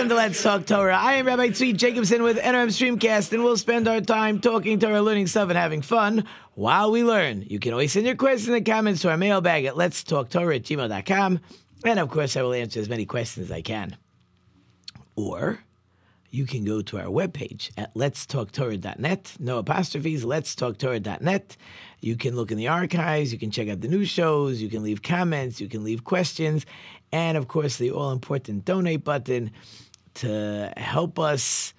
[0.01, 0.97] welcome to Let's Talk Torah.
[0.97, 4.99] I am Rabbi Tzvi Jacobson with NRM Streamcast, and we'll spend our time talking Torah,
[4.99, 7.45] learning stuff, and having fun while we learn.
[7.47, 10.55] You can always send your questions and comments to our mailbag at Let's Talk Torah
[10.55, 11.39] at gmail.com.
[11.85, 13.95] And of course, I will answer as many questions as I can.
[15.15, 15.59] Or
[16.31, 19.35] you can go to our webpage at letstalktorah.net.
[19.39, 21.57] No apostrophes, letstalktorah.net.
[21.99, 24.81] You can look in the archives, you can check out the new shows, you can
[24.81, 26.65] leave comments, you can leave questions,
[27.11, 29.51] and of course, the all important donate button
[30.15, 31.73] to help us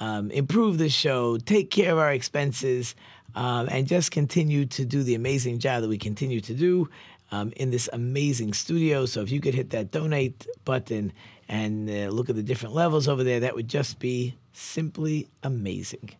[0.00, 2.94] um, improve the show, take care of our expenses,
[3.34, 6.88] um, and just continue to do the amazing job that we continue to do
[7.30, 9.06] um, in this amazing studio.
[9.06, 11.12] So if you could hit that donate button
[11.48, 16.10] and uh, look at the different levels over there, that would just be simply amazing.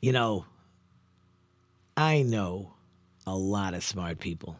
[0.00, 0.44] You know,
[1.96, 2.74] I know
[3.26, 4.56] a lot of smart people.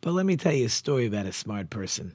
[0.00, 2.14] But let me tell you a story about a smart person.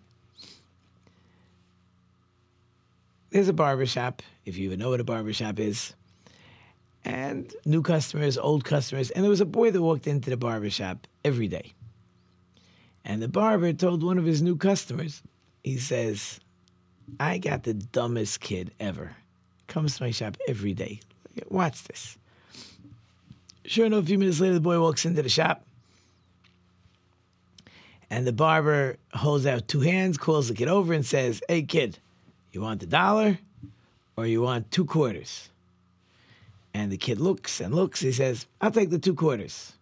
[3.36, 5.94] There's a barber shop, if you even know what a barber shop is,
[7.04, 10.70] and new customers, old customers, and there was a boy that walked into the barber
[10.70, 11.74] shop every day.
[13.04, 15.22] And the barber told one of his new customers,
[15.66, 16.40] he says,
[17.20, 19.18] I got the dumbest kid ever.
[19.68, 21.02] Comes to my shop every day.
[21.50, 22.18] Watch this.
[23.66, 25.66] Sure enough, a few minutes later, the boy walks into the shop.
[28.10, 32.00] And the barber holds out two hands, calls the kid over, and says, Hey, kid,
[32.56, 33.38] you want the dollar
[34.16, 35.50] or you want two quarters?
[36.74, 38.00] And the kid looks and looks.
[38.00, 39.74] He says, I'll take the two quarters.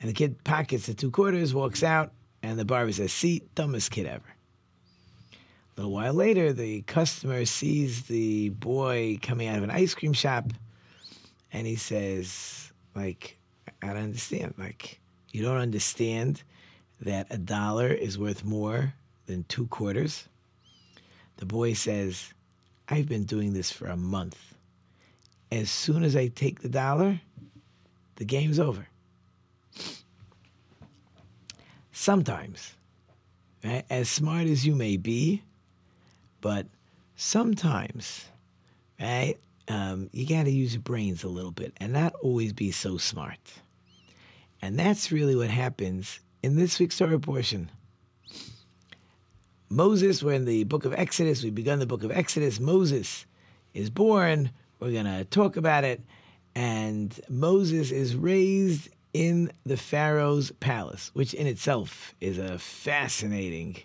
[0.00, 2.12] And the kid pockets the two quarters, walks out,
[2.42, 4.22] and the barber says, See, dumbest kid ever.
[5.32, 10.12] A little while later, the customer sees the boy coming out of an ice cream
[10.12, 10.46] shop,
[11.52, 13.36] and he says, like,
[13.82, 14.54] I don't understand.
[14.58, 14.98] Like,
[15.32, 16.42] you don't understand
[17.00, 18.94] that a dollar is worth more
[19.26, 20.28] than two quarters?
[21.38, 22.34] The boy says,
[22.88, 24.54] I've been doing this for a month.
[25.50, 27.20] As soon as I take the dollar,
[28.16, 28.86] the game's over.
[31.92, 32.74] Sometimes,
[33.64, 35.42] right, as smart as you may be,
[36.40, 36.66] but
[37.16, 38.24] sometimes,
[39.00, 39.36] right,
[39.68, 42.98] um, you got to use your brains a little bit and not always be so
[42.98, 43.38] smart.
[44.60, 47.70] And that's really what happens in this week's Torah portion.
[49.70, 51.42] Moses, we're in the book of Exodus.
[51.42, 52.58] We've begun the book of Exodus.
[52.58, 53.26] Moses
[53.74, 54.50] is born.
[54.80, 56.00] We're going to talk about it.
[56.54, 63.76] And Moses is raised in the Pharaoh's palace, which in itself is a fascinating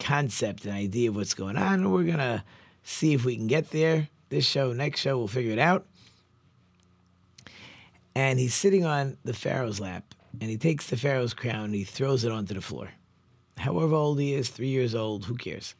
[0.00, 1.90] concept and idea of what's going on.
[1.90, 2.42] We're going to
[2.82, 4.08] see if we can get there.
[4.28, 5.86] This show, next show, we'll figure it out.
[8.16, 11.84] And he's sitting on the Pharaoh's lap, and he takes the Pharaoh's crown and he
[11.84, 12.90] throws it onto the floor.
[13.56, 15.74] However old he is, three years old, who cares?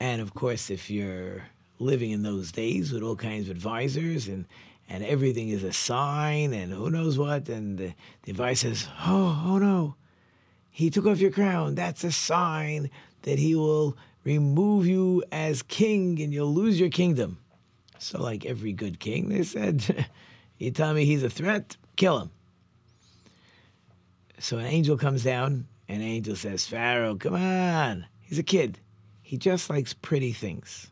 [0.00, 1.42] And of course, if you're
[1.78, 4.46] living in those days with all kinds of advisors and
[4.88, 9.58] and everything is a sign and who knows what, and the, the says, "Oh, oh
[9.58, 9.94] no,
[10.68, 11.76] he took off your crown.
[11.76, 12.90] That's a sign
[13.22, 17.38] that he will remove you as king and you'll lose your kingdom."
[17.98, 20.06] So, like every good king, they said,
[20.58, 22.30] "You tell me he's a threat, kill him."
[24.40, 28.06] So an angel comes down, and angel says, Pharaoh, come on.
[28.20, 28.78] He's a kid.
[29.22, 30.88] He just likes pretty things.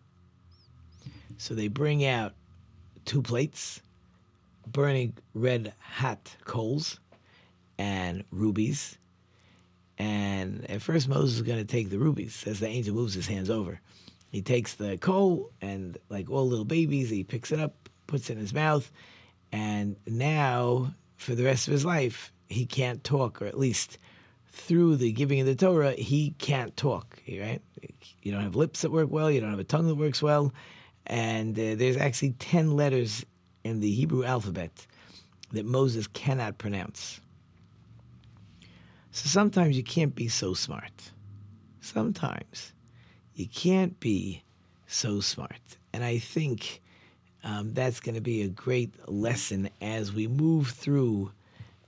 [1.37, 2.33] So they bring out
[3.05, 3.81] two plates,
[4.67, 6.99] burning red hot coals
[7.79, 8.99] and rubies.
[9.99, 13.29] And at first, Moses is going to take the rubies as the angel moves his
[13.29, 13.81] hands over.
[14.33, 18.33] He takes the coal, and like all little babies, he picks it up, puts it
[18.33, 18.91] in his mouth,
[19.53, 23.97] and now, for the rest of his life, he can't talk, or at least
[24.59, 27.19] through the giving of the Torah, he can't talk.
[27.29, 27.61] Right?
[28.23, 29.31] You don't have lips that work well.
[29.31, 30.53] You don't have a tongue that works well.
[31.07, 33.25] And uh, there's actually ten letters
[33.65, 34.87] in the Hebrew alphabet
[35.53, 37.21] that Moses cannot pronounce.
[39.13, 41.11] So sometimes you can't be so smart.
[41.81, 42.73] Sometimes
[43.35, 44.43] you can't be
[44.87, 45.79] so smart.
[45.93, 46.83] And I think
[47.43, 51.33] um, that's going to be a great lesson as we move through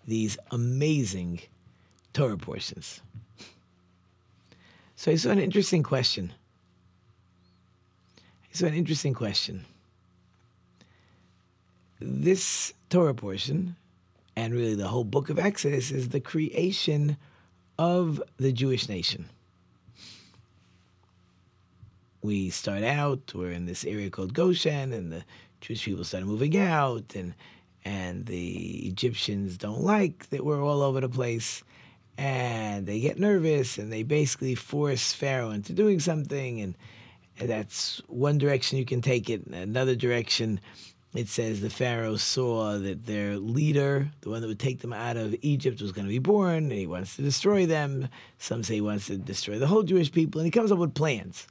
[0.06, 1.40] these amazing
[2.12, 3.00] Torah portions.
[4.96, 6.32] So I saw an interesting question.
[8.18, 9.64] I saw an interesting question.
[12.00, 13.76] This Torah portion,
[14.36, 17.16] and really the whole book of Exodus, is the creation
[17.78, 19.28] of the Jewish nation.
[22.22, 25.24] We start out, we're in this area called Goshen, and the
[25.60, 27.34] Jewish people start moving out, and
[27.84, 31.62] and the Egyptians don't like that we're all over the place,
[32.18, 36.76] and they get nervous, and they basically force Pharaoh into doing something, and,
[37.42, 39.46] that's one direction you can take it.
[39.46, 40.60] Another direction,
[41.14, 45.16] it says the Pharaoh saw that their leader, the one that would take them out
[45.16, 48.10] of Egypt, was going to be born, and he wants to destroy them.
[48.36, 50.92] Some say he wants to destroy the whole Jewish people, and he comes up with
[50.92, 51.46] plans.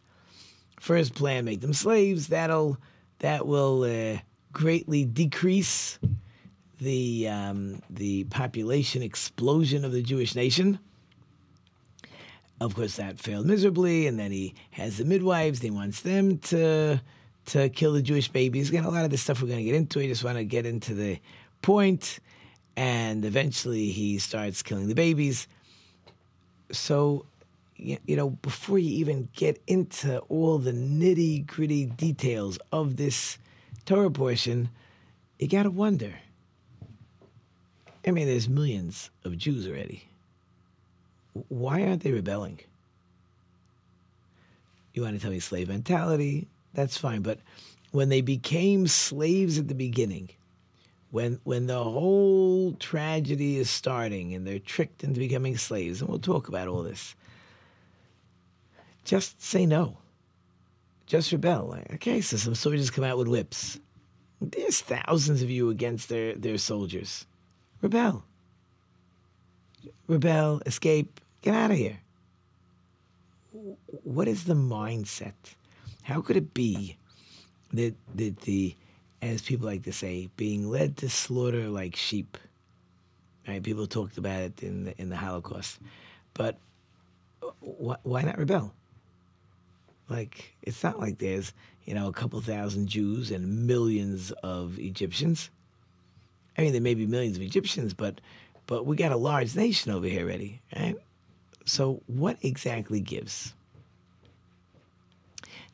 [0.79, 2.27] First plan, make them slaves.
[2.27, 2.77] That'll
[3.17, 4.19] that will uh,
[4.53, 5.99] greatly decrease
[6.79, 10.79] the um, the population explosion of the Jewish nation.
[12.61, 15.61] Of course, that failed miserably, and then he has the midwives.
[15.61, 17.01] He wants them to
[17.47, 18.69] to kill the Jewish babies.
[18.69, 19.99] Again, a lot of this stuff we're going to get into.
[19.99, 21.19] I just want to get into the
[21.61, 22.19] point,
[22.75, 25.47] and eventually he starts killing the babies.
[26.71, 27.25] So,
[27.75, 33.37] you know, before you even get into all the nitty gritty details of this
[33.85, 34.69] Torah portion,
[35.39, 36.13] you got to wonder.
[38.09, 40.09] I mean, there's millions of Jews already.
[41.47, 42.59] Why aren't they rebelling?
[44.95, 46.47] You want to tell me slave mentality?
[46.73, 47.21] That's fine.
[47.21, 47.37] But
[47.91, 50.29] when they became slaves at the beginning,
[51.11, 56.17] when when the whole tragedy is starting and they're tricked into becoming slaves, and we'll
[56.17, 57.13] talk about all this,
[59.05, 59.97] just say no.
[61.05, 61.67] Just rebel.
[61.67, 63.79] Like, okay, so some soldiers come out with whips.
[64.41, 67.27] There's thousands of you against their, their soldiers.
[67.81, 68.23] Rebel.
[70.07, 71.99] Rebel, escape, get out of here.
[74.03, 75.33] What is the mindset?
[76.03, 76.97] How could it be
[77.73, 78.75] that, that the,
[79.21, 82.37] as people like to say, being led to slaughter like sheep?
[83.47, 83.63] Right?
[83.63, 85.79] People talked about it in the, in the Holocaust.
[86.33, 86.57] But
[87.41, 88.73] uh, wh- why not rebel?
[90.09, 91.53] Like, it's not like there's,
[91.85, 95.49] you know, a couple thousand Jews and millions of Egyptians.
[96.57, 98.21] I mean, there may be millions of Egyptians, but
[98.67, 100.95] but we got a large nation over here already, right?
[101.65, 103.53] So what exactly gives?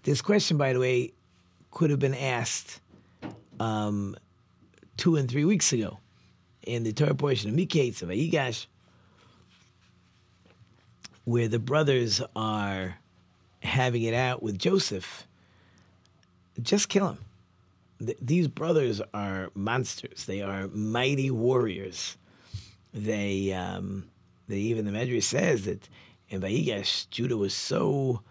[0.03, 1.11] This question, by the way,
[1.71, 2.79] could have been asked
[3.59, 4.15] um,
[4.95, 5.99] two and three weeks ago
[6.63, 8.67] in the Torah portion of Miketz of Vayigash,
[11.25, 12.97] where the brothers are
[13.61, 15.27] having it out with Joseph.
[16.61, 17.24] Just kill him
[18.05, 20.25] th- these brothers are monsters.
[20.25, 22.17] They are mighty warriors.
[22.93, 24.05] They, um,
[24.47, 25.87] they even the Medrash says that
[26.29, 28.21] in Vayigash, Judah was so,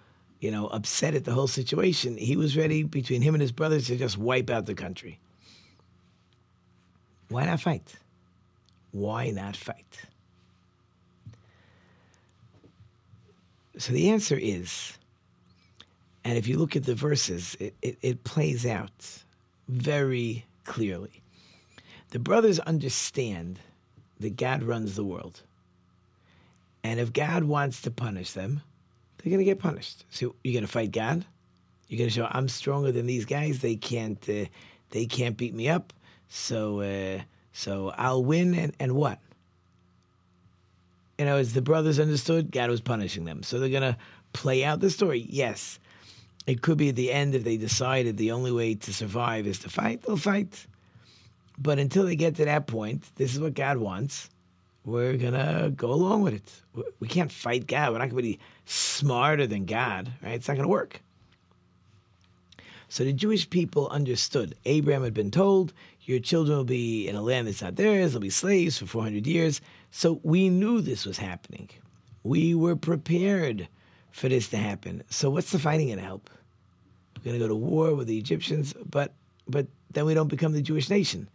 [0.40, 2.16] you know, upset at the whole situation.
[2.16, 5.18] He was ready between him and his brothers to just wipe out the country.
[7.28, 7.94] Why not fight?
[8.92, 10.02] Why not fight?
[13.76, 14.96] So the answer is,
[16.22, 19.23] and if you look at the verses, it, it, it plays out
[19.68, 21.22] very clearly.
[22.10, 23.58] The brothers understand
[24.20, 25.42] that God runs the world.
[26.82, 28.60] And if God wants to punish them,
[29.18, 30.04] they're going to get punished.
[30.10, 31.24] So you're going to fight God?
[31.88, 33.60] You're going to show I'm stronger than these guys.
[33.60, 34.46] They can't uh,
[34.90, 35.92] they can't beat me up.
[36.28, 37.22] So uh,
[37.52, 39.18] so I'll win and, and what?
[41.18, 43.42] You know, as the brothers understood, God was punishing them.
[43.42, 43.96] So they're going to
[44.32, 45.26] play out the story.
[45.28, 45.78] Yes,
[46.46, 49.60] it could be at the end if they decided the only way to survive is
[49.60, 50.66] to fight, they'll fight.
[51.58, 54.28] But until they get to that point, this is what God wants.
[54.84, 56.84] We're going to go along with it.
[57.00, 57.92] We can't fight God.
[57.92, 60.34] We're not going to be smarter than God, right?
[60.34, 61.00] It's not going to work.
[62.88, 64.54] So the Jewish people understood.
[64.66, 65.72] Abraham had been told,
[66.02, 69.26] Your children will be in a land that's not theirs, they'll be slaves for 400
[69.26, 69.60] years.
[69.90, 71.70] So we knew this was happening.
[72.22, 73.68] We were prepared
[74.14, 75.02] for this to happen.
[75.10, 76.30] So what's the fighting going to help?
[77.18, 79.12] We're going to go to war with the Egyptians, but
[79.48, 81.28] but then we don't become the Jewish nation.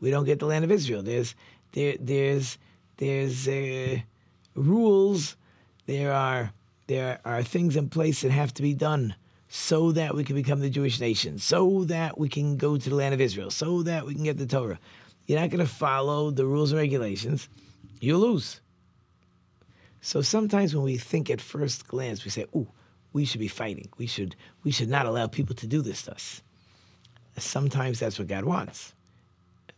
[0.00, 1.02] We don't get the land of Israel.
[1.02, 1.34] There's
[1.72, 2.56] there there's
[2.96, 3.98] there's uh,
[4.54, 5.36] rules.
[5.84, 6.52] There are
[6.86, 9.14] there are things in place that have to be done
[9.48, 12.96] so that we can become the Jewish nation, so that we can go to the
[12.96, 14.78] land of Israel, so that we can get the Torah.
[15.26, 17.50] You're not going to follow the rules and regulations.
[18.00, 18.61] You lose.
[20.02, 22.68] So sometimes when we think at first glance, we say, "Ooh,
[23.12, 23.88] we should be fighting.
[23.96, 26.42] We should we should not allow people to do this to us."
[27.38, 28.94] Sometimes that's what God wants.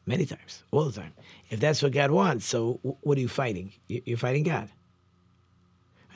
[0.07, 1.13] Many times, all the time.
[1.51, 3.73] If that's what God wants, so what are you fighting?
[3.87, 4.69] You're fighting God.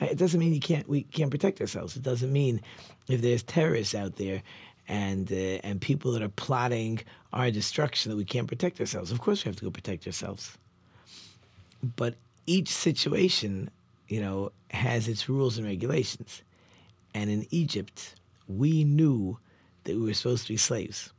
[0.01, 1.95] It doesn't mean you can't we can't protect ourselves.
[1.95, 2.61] It doesn't mean
[3.07, 4.41] if there's terrorists out there
[4.87, 7.01] and uh, and people that are plotting
[7.31, 9.11] our destruction that we can't protect ourselves.
[9.11, 10.57] Of course, we have to go protect ourselves.
[11.95, 12.15] But
[12.47, 13.69] each situation,
[14.09, 16.43] you know, has its rules and regulations.
[17.13, 18.15] And in Egypt,
[18.47, 19.37] we knew
[19.83, 21.13] that we were supposed to be slaves.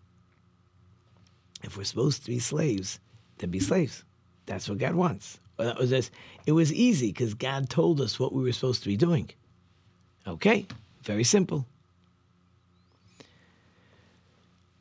[1.62, 2.98] If we're supposed to be slaves,
[3.38, 4.04] then be slaves.
[4.46, 5.38] That's what God wants.
[5.56, 6.10] Well, it was
[6.46, 9.30] it was easy because God told us what we were supposed to be doing.
[10.26, 10.66] Okay,
[11.04, 11.66] very simple.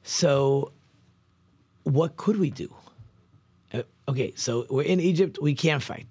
[0.04, 0.72] So,
[1.84, 2.74] what could we do?
[3.74, 5.38] Uh, okay, so we're in Egypt.
[5.42, 6.08] We can't fight.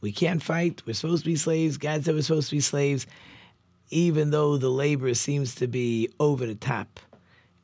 [0.00, 0.82] We can't fight.
[0.86, 1.76] We're supposed to be slaves.
[1.76, 3.06] God said we're supposed to be slaves,
[3.90, 7.00] even though the labor seems to be over the top,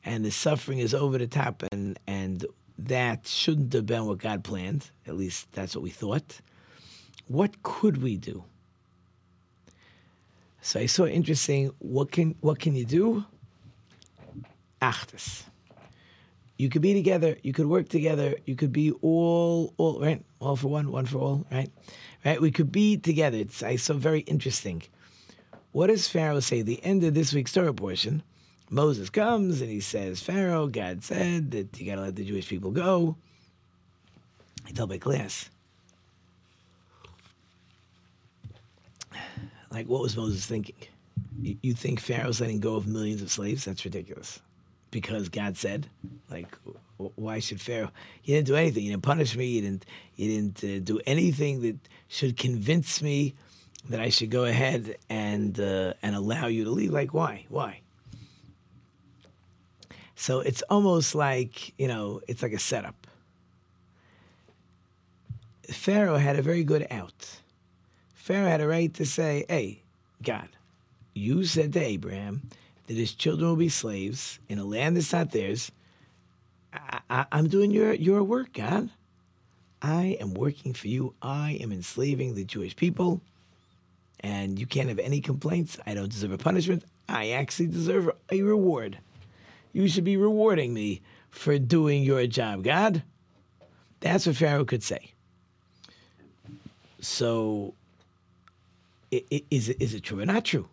[0.03, 2.45] and the suffering is over the top, and and
[2.77, 4.89] that shouldn't have been what God planned.
[5.07, 6.41] At least that's what we thought.
[7.27, 8.43] What could we do?
[10.61, 11.71] So I saw interesting.
[11.79, 13.25] What can what can you do?
[14.81, 15.43] Achdus.
[16.57, 17.37] You could be together.
[17.43, 18.35] You could work together.
[18.45, 20.23] You could be all all right.
[20.39, 21.45] All for one, one for all.
[21.51, 21.69] Right,
[22.23, 22.41] right.
[22.41, 23.37] We could be together.
[23.37, 24.83] It's I saw very interesting.
[25.73, 26.61] What does Pharaoh say?
[26.61, 28.23] The end of this week's Torah portion.
[28.69, 32.47] Moses comes and he says, Pharaoh, God said that you got to let the Jewish
[32.47, 33.15] people go.
[34.65, 35.49] I tell my class,
[39.69, 40.75] like, what was Moses thinking?
[41.41, 43.65] You think Pharaoh's letting go of millions of slaves?
[43.65, 44.39] That's ridiculous.
[44.95, 45.89] Because God said,
[46.31, 46.47] like,
[46.95, 47.91] why should Pharaoh?
[48.21, 48.83] He didn't do anything.
[48.83, 49.45] He didn't punish me.
[49.55, 49.85] He didn't.
[50.15, 51.75] He didn't uh, do anything that
[52.07, 53.33] should convince me
[53.89, 56.91] that I should go ahead and uh, and allow you to leave.
[56.91, 57.45] Like, why?
[57.49, 57.81] Why?
[60.15, 62.95] So it's almost like, you know, it's like a setup.
[65.69, 67.41] Pharaoh had a very good out.
[68.13, 69.81] Pharaoh had a right to say, hey,
[70.23, 70.47] God,
[71.13, 72.43] you said to Abraham
[72.87, 75.71] that his children will be slaves in a land that's not theirs.
[77.09, 78.89] I, am doing your, your work, God.
[79.81, 81.13] I am working for you.
[81.21, 83.21] I am enslaving the Jewish people,
[84.19, 85.77] and you can't have any complaints.
[85.85, 86.83] I don't deserve a punishment.
[87.07, 88.97] I actually deserve a reward.
[89.73, 93.03] You should be rewarding me for doing your job, God.
[93.99, 95.11] That's what Pharaoh could say.
[96.99, 97.73] So,
[99.11, 100.67] is it, is it true or not true?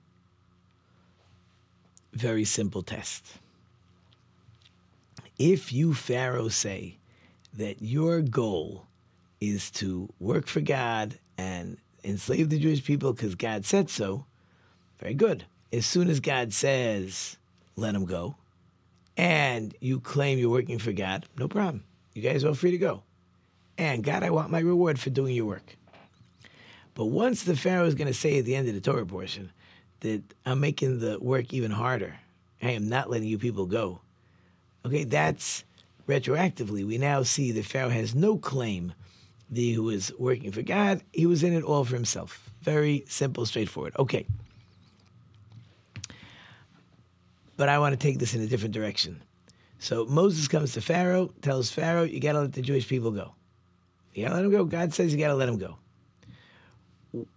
[2.13, 3.25] Very simple test.
[5.39, 6.99] If you, Pharaoh, say
[7.55, 8.87] that your goal
[9.41, 14.25] is to work for God and enslave the Jewish people because God said so,
[14.99, 15.45] very good.
[15.73, 17.37] As soon as God says,
[17.77, 18.37] let them go,
[19.17, 21.85] and you claim you're working for God, no problem.
[22.15, 23.03] You guys are free to go.
[23.79, 25.77] And God, I want my reward for doing your work.
[26.95, 29.51] But once the Pharaoh is going to say at the end of the Torah portion
[30.03, 32.15] that I'm making the work even harder,
[32.63, 34.01] I am not letting you people go.
[34.87, 35.65] Okay, that's
[36.07, 36.87] retroactively.
[36.87, 38.93] We now see that Pharaoh has no claim
[39.51, 41.03] that he was working for God.
[41.13, 42.51] He was in it all for himself.
[42.63, 43.95] Very simple, straightforward.
[43.99, 44.27] Okay.
[47.63, 49.23] but I want to take this in a different direction.
[49.79, 53.37] So Moses comes to Pharaoh, tells Pharaoh, you got to let the Jewish people go.
[54.15, 54.65] You got to let them go.
[54.65, 55.77] God says you got to let them go.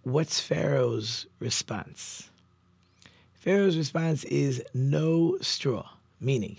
[0.02, 2.28] What's Pharaoh's response?
[3.46, 5.88] Pharaoh's response is no straw,
[6.20, 6.56] meaning,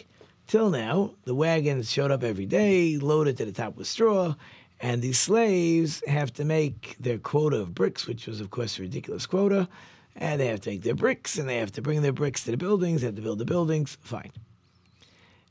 [0.47, 4.33] till now, the wagons showed up every day, loaded to the top with straw,
[4.79, 8.83] and these slaves have to make their quota of bricks, which was, of course, a
[8.83, 9.67] ridiculous quota,
[10.15, 12.51] and they have to make their bricks, and they have to bring their bricks to
[12.51, 13.97] the buildings, they have to build the buildings.
[13.99, 14.31] Fine.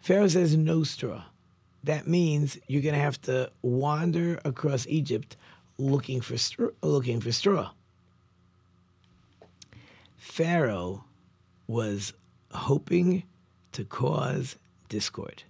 [0.00, 1.23] Pharaoh says no straw.
[1.85, 5.37] That means you're going to have to wander across Egypt
[5.76, 7.73] looking for straw, looking for straw.
[10.16, 11.05] Pharaoh
[11.67, 12.13] was
[12.53, 13.23] hoping
[13.73, 14.57] to cause
[14.89, 15.43] discord.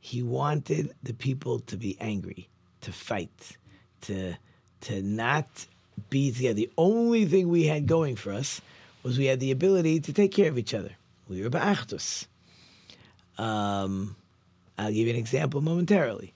[0.00, 2.48] He wanted the people to be angry,
[2.82, 3.56] to fight,
[4.02, 4.34] to
[4.82, 5.66] to not
[6.08, 6.54] be together.
[6.54, 8.60] The only thing we had going for us
[9.02, 10.90] was we had the ability to take care of each other.
[11.28, 12.26] We were ba'achdus.
[13.36, 14.16] Um,
[14.78, 16.32] I'll give you an example momentarily.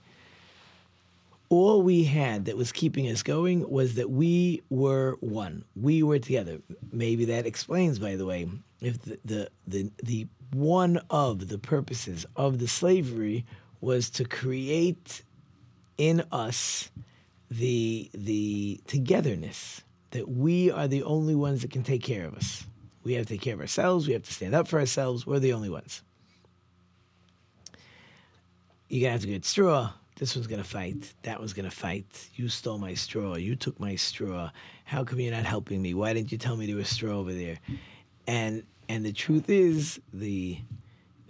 [1.53, 5.63] All we had that was keeping us going was that we were one.
[5.75, 6.57] We were together.
[6.91, 8.49] Maybe that explains, by the way,
[8.81, 13.45] if the, the, the, the one of the purposes of the slavery
[13.81, 15.21] was to create
[15.99, 16.89] in us
[17.51, 22.65] the the togetherness that we are the only ones that can take care of us.
[23.03, 24.07] We have to take care of ourselves.
[24.07, 25.27] We have to stand up for ourselves.
[25.27, 26.01] We're the only ones.
[28.89, 29.93] You're gonna have to get straw.
[30.17, 32.29] This one's gonna fight, that one's gonna fight.
[32.35, 34.51] You stole my straw, you took my straw.
[34.85, 35.93] How come you're not helping me?
[35.93, 37.57] Why didn't you tell me there was straw over there?
[38.27, 40.59] And and the truth is, the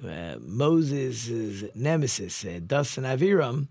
[0.03, 3.67] uh, Moses' nemesis, Das and Aviram,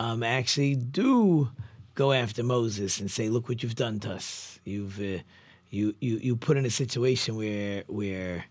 [0.00, 1.50] um, actually do
[1.94, 4.58] go after Moses and say, "Look what you've done to us.
[4.64, 5.18] You've uh,
[5.70, 8.44] you you you put in a situation where where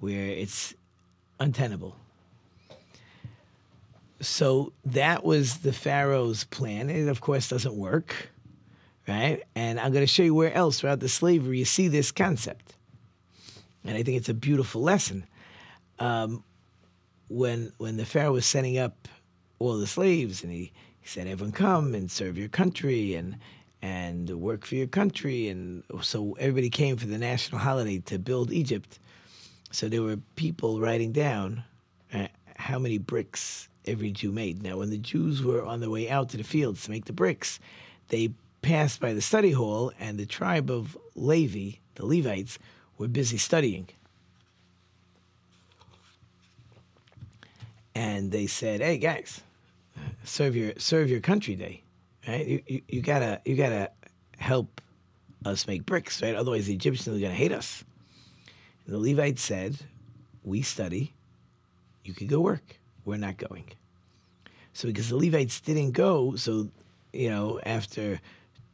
[0.00, 0.74] where it's
[1.38, 1.96] untenable."
[4.20, 6.88] So that was the Pharaoh's plan.
[6.88, 8.30] It of course doesn't work,
[9.06, 9.42] right?
[9.54, 12.74] And I'm going to show you where else throughout the slavery you see this concept,
[13.84, 15.26] and I think it's a beautiful lesson.
[15.98, 16.44] Um,
[17.28, 19.08] when when the Pharaoh was setting up
[19.58, 23.36] all the slaves, and he, he said, "Everyone come and serve your country and
[23.82, 28.50] and work for your country," and so everybody came for the national holiday to build
[28.50, 28.98] Egypt.
[29.72, 31.64] So there were people writing down
[32.14, 34.62] uh, how many bricks every Jew made.
[34.62, 37.12] Now, when the Jews were on their way out to the fields to make the
[37.12, 37.58] bricks,
[38.08, 38.30] they
[38.62, 42.58] passed by the study hall, and the tribe of Levi, the Levites,
[42.98, 43.88] were busy studying.
[47.94, 49.40] And they said, "Hey guys,
[50.24, 51.82] serve your serve your country day,
[52.28, 52.46] right?
[52.46, 53.90] You, you, you gotta you gotta
[54.38, 54.80] help
[55.44, 56.34] us make bricks, right?
[56.34, 57.84] Otherwise, the Egyptians are gonna hate us."
[58.84, 59.78] And the Levites said,
[60.44, 61.14] "We study.
[62.04, 63.64] You could go work." We're not going.
[64.74, 66.68] So because the Levites didn't go, so
[67.14, 68.20] you know, after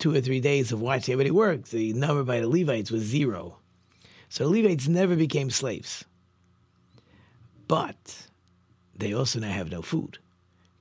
[0.01, 3.59] two or three days of watching everybody work, the number by the Levites was zero.
[4.29, 6.05] So the Levites never became slaves.
[7.69, 8.27] But
[8.97, 10.19] they also now have no food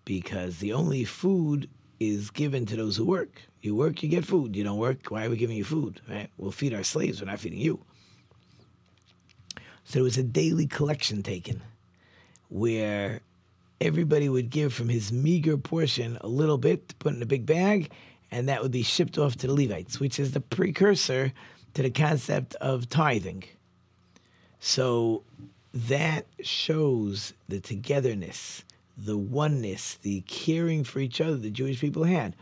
[0.05, 3.41] because the only food is given to those who work.
[3.62, 4.55] You work, you get food.
[4.55, 6.01] You don't work, why are we giving you food?
[6.10, 6.29] Right?
[6.38, 7.86] We'll feed our slaves, we're not feeding you.
[9.84, 11.62] So there was a daily collection taken
[12.50, 13.22] where
[13.82, 17.46] everybody would give from his meager portion a little bit to put in a big
[17.48, 17.92] bag,
[18.30, 21.34] and that would be shipped off to the Levites, which is the precursor
[21.74, 23.44] to the concept of tithing.
[24.60, 25.24] So
[25.74, 28.64] that shows the togetherness,
[28.96, 32.36] the oneness, the caring for each other the Jewish people had,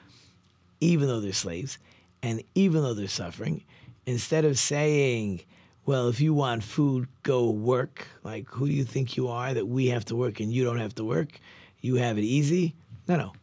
[0.82, 1.78] even though they're slaves
[2.22, 3.64] and even though they're suffering.
[4.06, 5.42] Instead of saying,
[5.90, 8.06] well, if you want food, go work.
[8.24, 10.78] Like, who do you think you are that we have to work and you don't
[10.78, 11.40] have to work?
[11.82, 12.76] You have it easy?
[13.08, 13.34] No, no.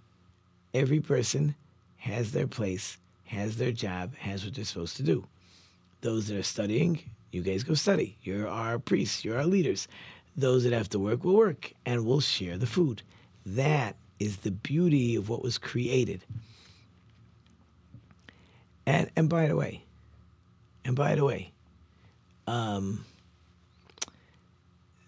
[0.72, 1.56] Every person
[1.96, 5.26] has their place, has their job, has what they're supposed to do.
[6.02, 7.00] Those that are studying,
[7.32, 8.16] you guys go study.
[8.22, 9.88] You're our priests, you're our leaders.
[10.36, 13.02] Those that have to work will work and we'll share the food.
[13.44, 16.22] That is the beauty of what was created.
[18.86, 19.82] And and by the way,
[20.84, 21.50] and by the way,
[22.46, 23.04] um,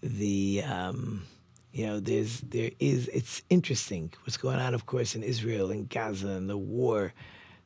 [0.01, 1.23] the um,
[1.71, 5.89] you know there's there is it's interesting what's going on of course in Israel and
[5.89, 7.13] Gaza and the war.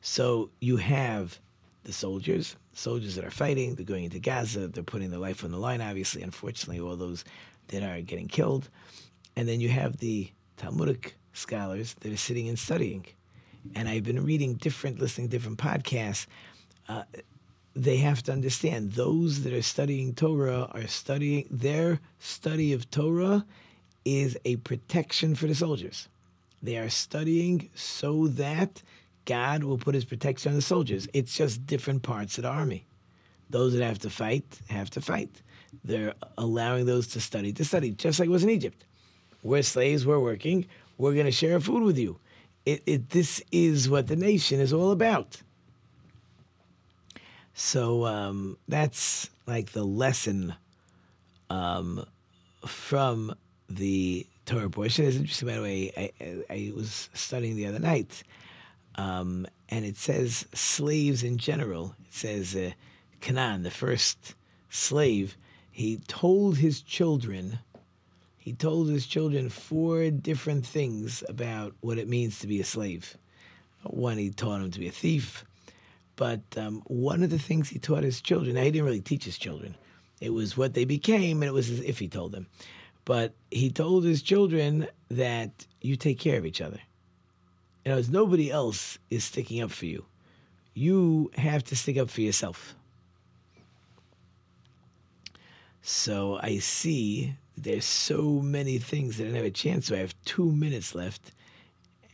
[0.00, 1.38] So you have
[1.84, 5.52] the soldiers soldiers that are fighting they're going into Gaza they're putting their life on
[5.52, 7.24] the line obviously unfortunately all those
[7.68, 8.68] that are getting killed.
[9.36, 13.06] And then you have the Talmudic scholars that are sitting and studying.
[13.74, 16.26] And I've been reading different listening different podcasts
[16.88, 17.04] uh,
[17.74, 23.44] they have to understand those that are studying Torah are studying their study of Torah
[24.04, 26.08] is a protection for the soldiers.
[26.62, 28.82] They are studying so that
[29.24, 31.08] God will put his protection on the soldiers.
[31.12, 32.86] It's just different parts of the army.
[33.50, 35.42] Those that have to fight have to fight.
[35.82, 38.84] They're allowing those to study to study, just like it was in Egypt.
[39.42, 42.18] We're slaves, we're working, we're going to share food with you.
[42.64, 45.42] It, it, this is what the nation is all about.
[47.54, 50.54] So um, that's like the lesson
[51.48, 52.04] um,
[52.66, 53.34] from
[53.68, 55.06] the Torah portion.
[55.06, 55.92] It's interesting, by the way.
[55.96, 58.24] I, I, was studying the other night,
[58.96, 61.94] um, and it says slaves in general.
[62.08, 62.72] It says uh,
[63.20, 64.34] Canaan, the first
[64.68, 65.36] slave,
[65.70, 67.60] he told his children.
[68.36, 73.16] He told his children four different things about what it means to be a slave.
[73.84, 75.44] One, he taught them to be a thief.
[76.16, 79.24] But um, one of the things he taught his children, now he didn't really teach
[79.24, 79.76] his children.
[80.20, 82.46] It was what they became, and it was as if he told them.
[83.04, 86.80] But he told his children that you take care of each other.
[87.84, 90.06] Other words, nobody else is sticking up for you.
[90.72, 92.74] You have to stick up for yourself.
[95.82, 99.86] So I see there's so many things that I don't have a chance.
[99.86, 101.32] So I have two minutes left.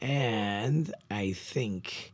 [0.01, 2.13] And I think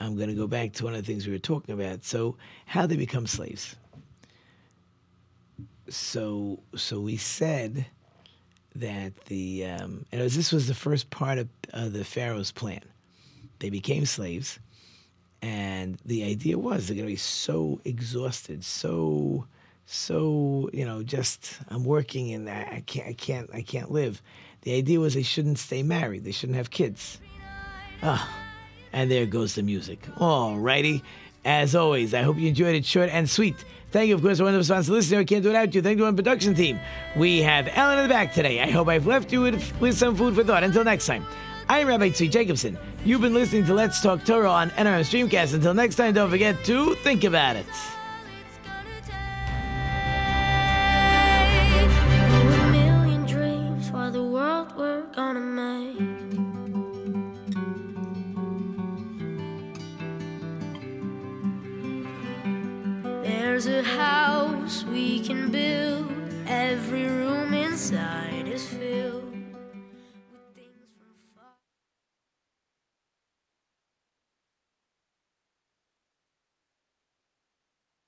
[0.00, 2.04] I'm going to go back to one of the things we were talking about.
[2.04, 2.36] So,
[2.66, 3.76] how they become slaves.
[5.88, 7.86] So, so we said
[8.76, 12.80] that the um, and was, this was the first part of the Pharaoh's plan.
[13.58, 14.58] They became slaves,
[15.42, 19.46] and the idea was they're going to be so exhausted, so
[19.86, 24.22] so you know, just I'm working and I can't I can't I can't live.
[24.62, 27.20] The idea was they shouldn't stay married, they shouldn't have kids.
[28.02, 28.30] Ah,
[28.92, 30.00] and there goes the music.
[30.18, 31.02] All righty.
[31.44, 33.56] As always, I hope you enjoyed it short and sweet.
[33.92, 35.20] Thank you, of course, one of the sponsors listening.
[35.20, 35.82] I can't do it without you.
[35.82, 36.78] Thank you, one production team.
[37.16, 38.60] We have Ellen in the back today.
[38.60, 40.62] I hope I've left you with, with some food for thought.
[40.62, 41.24] Until next time,
[41.68, 42.78] I'm Rabbi Tzvi Jacobson.
[43.04, 45.54] You've been listening to Let's Talk Torah on NRM Streamcast.
[45.54, 47.66] Until next time, don't forget to think about it.